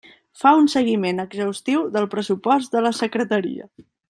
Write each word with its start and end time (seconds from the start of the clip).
Fa 0.43 0.53
un 0.61 0.69
seguiment 0.75 1.23
exhaustiu 1.25 1.85
del 1.97 2.09
pressupost 2.15 2.79
de 2.79 2.87
la 2.87 2.97
Secretaria. 3.05 3.71